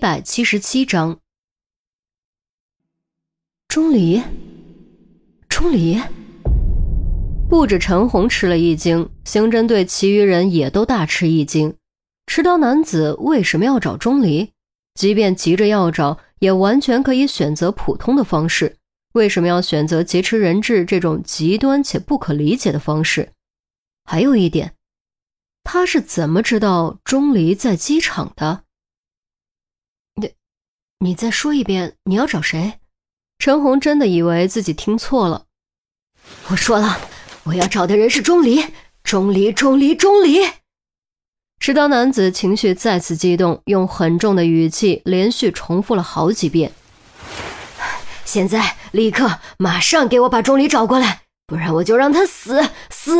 [0.00, 1.20] 百七十七章，
[3.68, 4.22] 钟离，
[5.46, 6.00] 钟离，
[7.50, 11.76] 不止陈红吃了一惊，刑侦队其余人也都大吃一惊。
[12.26, 14.50] 持刀男子为什么要找钟离？
[14.94, 18.78] 即便急着要找，也完全可以选择普通的方式。
[19.12, 23.32] 为什么要选择劫持人质这种极端且不可理解的方式？
[24.04, 24.72] 还有一点，
[25.62, 28.64] 他是怎么知道钟离在机场的？
[31.02, 32.74] 你，再说一遍，你要找谁？
[33.38, 35.46] 陈红真的以为自己听错了。
[36.48, 37.00] 我说了，
[37.44, 38.62] 我要找的人是钟离，
[39.02, 40.40] 钟离，钟离，钟离。
[41.58, 46.72] 持刀男子情绪再次激动，用很重的语气连续重复了好几遍。
[48.26, 53.16] 现在，立刻，马上给我把钟离找过来，不然我就让他死死！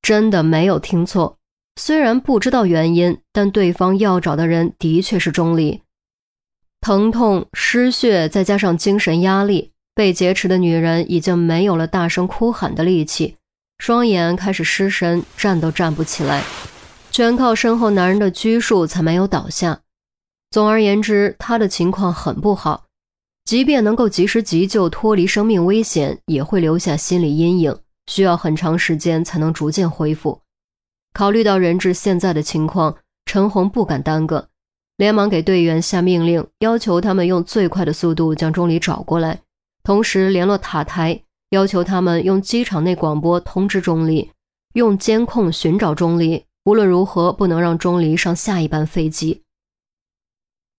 [0.00, 1.38] 真的没有听错，
[1.74, 5.82] 虽然不知道原因，但对方要找的人的确是钟离。
[6.80, 13.36] 疼痛、失血，再加上精神压力，被劫持的女人已经没有了大声哭喊的力气，
[13.78, 16.42] 双眼开始失神，站都站不起来，
[17.10, 19.80] 全靠身后男人的拘束才没有倒下。
[20.50, 22.84] 总而言之，她的情况很不好。
[23.44, 30.40] 即便能够及时急救，脱离生命危险，也会留下心理阴影，需要很长时间才能逐渐恢复。
[31.14, 34.48] 考虑到人质现在的情况，陈红不敢耽搁，
[34.98, 39.40] 连忙给队员下命令，要求他们用最快的速度将钟离找过来，
[39.84, 44.30] 同时联络塔台，要求他们用机场内广播通知钟离，
[44.74, 49.42] 用监控寻找钟离，无论如何不能让钟离上下一班飞机。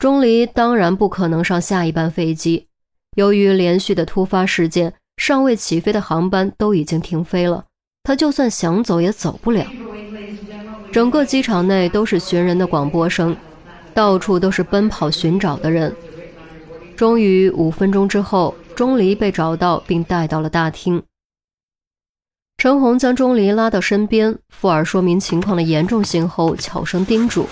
[0.00, 2.66] 钟离当然不可能上下一班飞机，
[3.14, 7.66] 由于连续的突发事件，尚未起飞的航班都已经停飞了。
[8.02, 9.64] 他就算想走也走不了。
[10.90, 13.36] 整个机场内都是寻人的广播声，
[14.00, 15.94] 到处都是奔跑寻找的人。
[16.96, 21.02] 终于，五分钟之后，钟离被找到并带到了大厅。
[22.56, 27.46] 陈红将钟离拉到身边，附耳说明情况的严重性后，悄声叮嘱：“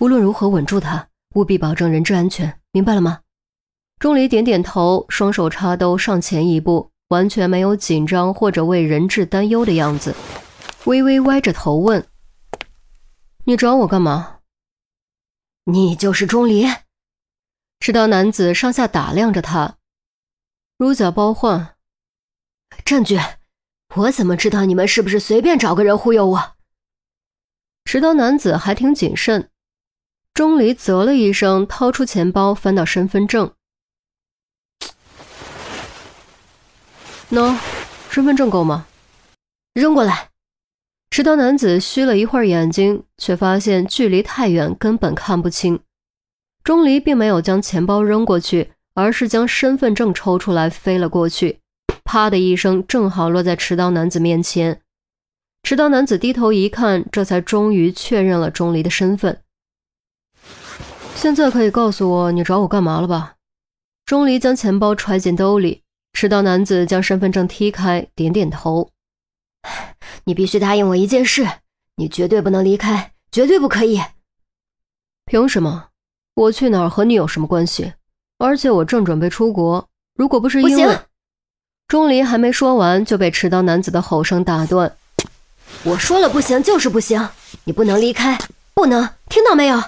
[0.00, 3.20] 无论如何，稳住他。”务必保证人质安全，明白了吗？
[3.98, 10.14] 钟离点点头，双手插兜上前一步，完全没有紧张或者为人质担忧的样子，
[10.84, 12.04] 微微歪着头问
[13.44, 14.32] ：“你找我干嘛
[15.64, 16.66] ？”“你就是钟离？”
[17.80, 19.76] 持刀男子上下打量着他，
[20.78, 21.76] 如假包换。
[22.84, 23.18] 证据？
[23.94, 26.56] 我怎么知道你们是不是随便找个人忽悠我？
[27.84, 29.50] 持刀男子还挺谨慎。
[30.32, 33.54] 钟离啧了一声，掏出钱包，翻到身份证。
[37.30, 37.56] 喏，
[38.10, 38.86] 身份证够吗？
[39.74, 40.30] 扔过来。
[41.16, 45.78] 持刀男子虚了一会儿眼睛，却发现距离太远，根本看不清。
[46.64, 51.60] 钟离并没有将钱包扔过去，而是将身份证抽出来，飞了过去。
[52.02, 54.80] 啪的一声，正好落在持刀男子面前。
[55.62, 59.38] 持刀男子低头一看，这才终于确认了钟离的身份。
[61.14, 63.34] 现在可以告诉我你找我干嘛了吧？
[64.04, 65.82] 钟离将钱包揣进兜里，
[66.12, 68.90] 持刀男子将身份证踢开，点点头。
[70.24, 71.46] 你必须答应我一件事，
[71.96, 74.00] 你绝对不能离开，绝对不可以。
[75.26, 75.88] 凭什么？
[76.34, 77.94] 我去哪儿和你有什么关系？
[78.38, 80.98] 而且我正准备出国，如果不是因为……
[81.86, 84.96] 钟离还没说完，就被持刀男子的吼声打断。
[85.84, 87.28] 我说了不行就是不行，
[87.64, 88.38] 你不能离开，
[88.72, 89.82] 不能，听到没有？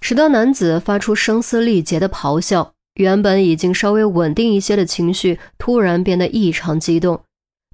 [0.00, 7.22] 持刀男子发出声嘶力竭的咆哮，原本已经稍微稳定一些的情绪突然变得异常激动，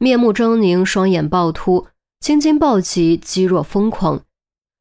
[0.02, 1.86] 面目狰狞，双眼暴突，
[2.18, 4.24] 青筋暴起，肌肉疯狂，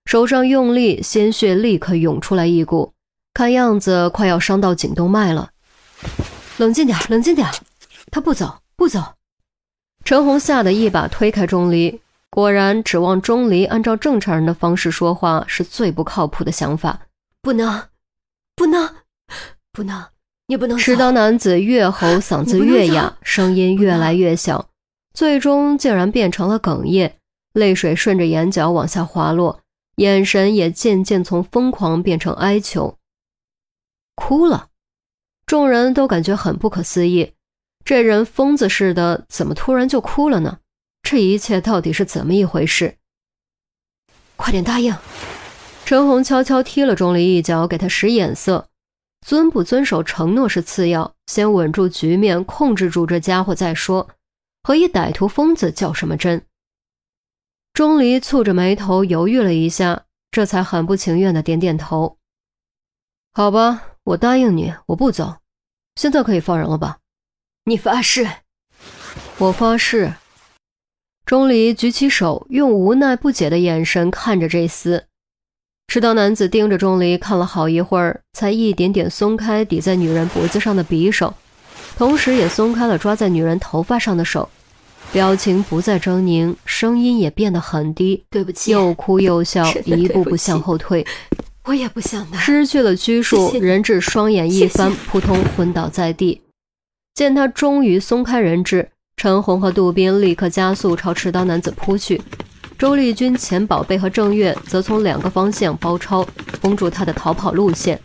[0.06, 2.94] 手上用力，鲜血立刻涌出来一股，
[3.32, 5.52] 看样子快要伤到颈动脉了。
[6.58, 7.48] 冷静点，冷静点，
[8.10, 9.00] 他不走，不走。
[10.04, 12.02] 陈红吓得一把推开钟离，
[12.32, 17.02] 果然，指望钟离按照正常人的方式说话是最不靠谱的想法。
[17.44, 17.84] 不能，
[18.56, 18.90] 不能，
[19.72, 20.04] 不能！
[20.48, 24.71] 你不能持刀男子越吼，嗓子越哑，声音越来越小，
[25.14, 27.16] 最终竟然变成了哽咽，
[27.54, 29.62] 泪水顺着眼角往下滑落，
[29.96, 32.98] 眼神也渐渐从疯狂变成哀求。
[34.16, 34.70] 哭了，
[35.46, 37.34] 众人都感觉很不可思议，
[37.84, 40.60] 这人疯子似的，怎么突然就哭了呢？
[41.04, 42.96] 这一切到底是怎么一回事？
[44.36, 44.96] 快点答应！
[45.84, 48.68] 陈红悄悄踢了钟离一脚，给他使眼色。
[49.28, 54.08] 遵不遵守承诺是次要，先稳住局面，控制住这家伙再说。
[54.64, 56.46] 和一歹徒疯子较什么真？
[57.74, 62.18] 钟离蹙着眉头，犹豫了一下，这才很不情愿的点点头。
[63.34, 65.38] 好吧，我答应你，我不走。
[65.96, 67.00] 现在可以放人了吧？
[67.66, 68.28] 你发誓？
[69.38, 70.14] 我发誓。
[71.26, 75.06] 钟离举起手，用无奈不解的眼神看着这厮。
[75.88, 81.34] 持刀男子盯着钟离看了好一会儿，才一点点松开抵在女人脖子上的匕首，
[81.98, 84.50] 同时也松开了抓在女人头发上的手，
[85.12, 88.24] 表情不再狰狞，声音也变得很低。
[88.30, 91.06] 对不起，又哭又笑， 一步步向后退。
[91.66, 92.38] 我也不想的。
[92.40, 96.42] 失去了拘束，人质双眼一翻，扑通昏倒在地。
[97.14, 98.90] 见他终于松开人质。
[99.18, 102.20] 陈红和杜宾立刻加速朝持刀男子扑去，
[102.80, 106.28] 周丽君、钱宝贝和郑月则从两个方向包抄，
[106.60, 108.00] 封住他的逃跑路线。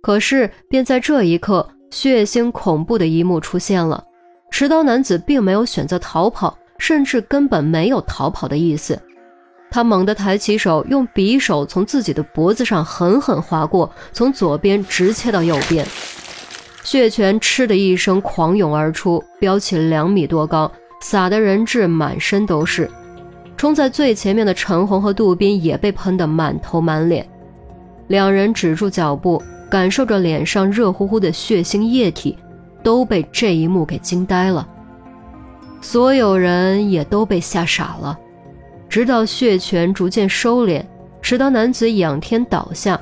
[0.00, 4.02] 可是，便在这一刻，血腥恐怖的一幕出现了。
[4.50, 9.00] 持刀男子并没有选择逃跑，甚至根本没有逃跑的意思。
[9.70, 15.86] 他猛地抬起手，用匕首从自己的脖子上狠狠划过，从左边直切到右边。
[16.82, 20.70] 血泉“嗤”的一声狂涌而出，飙起两米多高，
[21.00, 22.90] 洒的人质满身都是。
[23.56, 27.24] 冲在最前面的陈红和杜宾也被喷得满头满脸。
[28.08, 29.40] 两人止住脚步，
[29.70, 32.36] 感受着脸上热乎乎的血腥液体，
[32.82, 34.68] 都被这一幕给惊呆了。
[35.80, 38.18] 所有人也都被吓傻了。
[38.88, 40.84] 直到血泉逐渐收敛，
[41.22, 43.00] 持刀男子仰天倒下。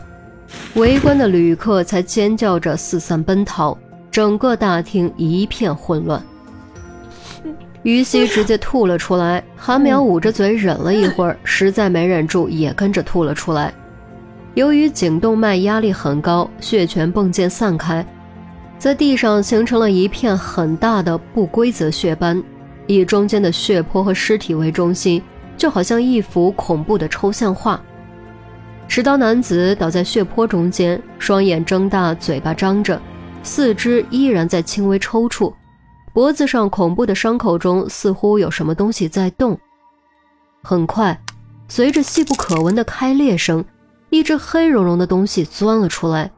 [0.75, 3.77] 围观的旅客才尖叫着四散奔逃，
[4.11, 6.23] 整个大厅一片混乱。
[7.83, 13.73] 于西直接吐了出来，韩淼捂着嘴忍了一会儿，实在没忍住，也跟着吐了出来。
[14.59, 18.05] 由于颈动脉压力很高，血泉迸溅散开，
[18.77, 22.43] 在地上形成了一片很大的不规则血斑，
[22.89, 25.23] 以中间的血泊和尸体为中心，
[25.57, 27.81] 就好像一幅恐怖的抽象画。
[28.89, 33.01] 持刀男子倒在血泊中间，双眼睁大，嘴巴张着，
[33.45, 35.55] 四肢依然在轻微抽搐，
[36.13, 39.57] 脖子上恐怖的伤口中似乎有什么东西在动。
[40.65, 41.17] 很快，
[41.69, 43.65] 随着细不可闻的开裂声，
[44.11, 46.31] 一只黑茸茸的东西钻了出来，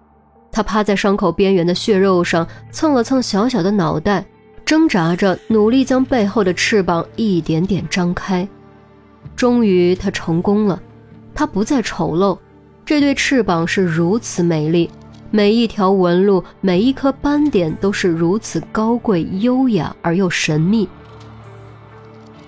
[0.51, 4.27] 它趴在伤口边缘的血肉上蹭了蹭小小的脑袋，
[4.65, 8.49] 挣扎着努力将背后的翅膀一点点张开。
[9.37, 10.81] 终于，它成功了。
[11.33, 12.37] 它不再丑陋，
[12.85, 14.91] 这对翅膀是如此美丽，
[15.31, 20.89] 每一条纹路，每一颗斑点都是如此高贵、优雅而又神秘。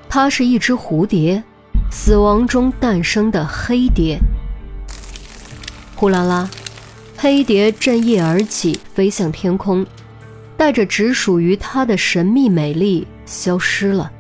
[0.09, 1.43] 它是一只蝴蝶，
[1.91, 4.19] 死亡中诞生的黑蝶。
[6.03, 6.51] 呼啦啦，
[7.17, 9.87] 黑蝶振翼而起，飞向天空，
[10.57, 14.11] 带着只属于它的神秘美丽消失了。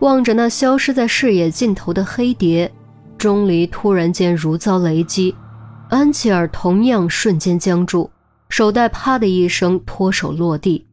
[0.00, 2.70] 望着那消失在视野尽头的黑蝶。
[3.16, 5.34] 钟离突然间如遭雷击，
[5.88, 8.10] 安琪儿同样瞬间僵住，
[8.50, 10.84] 手袋啪的一声脱手落地。